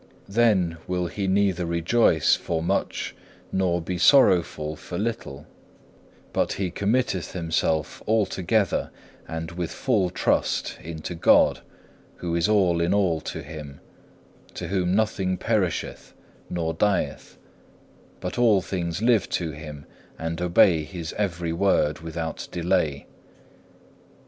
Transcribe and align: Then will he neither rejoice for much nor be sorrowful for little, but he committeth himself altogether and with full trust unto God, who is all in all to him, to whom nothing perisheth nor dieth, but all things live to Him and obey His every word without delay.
Then 0.29 0.77
will 0.87 1.05
he 1.05 1.27
neither 1.27 1.63
rejoice 1.63 2.35
for 2.35 2.63
much 2.63 3.15
nor 3.51 3.79
be 3.79 3.99
sorrowful 3.99 4.75
for 4.75 4.97
little, 4.97 5.45
but 6.33 6.53
he 6.53 6.71
committeth 6.71 7.33
himself 7.33 8.01
altogether 8.07 8.89
and 9.27 9.51
with 9.51 9.69
full 9.69 10.09
trust 10.09 10.79
unto 10.83 11.13
God, 11.13 11.59
who 12.15 12.33
is 12.35 12.49
all 12.49 12.81
in 12.81 12.95
all 12.95 13.21
to 13.21 13.43
him, 13.43 13.79
to 14.55 14.69
whom 14.69 14.95
nothing 14.95 15.37
perisheth 15.37 16.15
nor 16.49 16.73
dieth, 16.73 17.37
but 18.21 18.39
all 18.39 18.59
things 18.59 19.03
live 19.03 19.29
to 19.29 19.51
Him 19.51 19.85
and 20.17 20.41
obey 20.41 20.83
His 20.83 21.13
every 21.13 21.53
word 21.53 21.99
without 21.99 22.47
delay. 22.51 23.05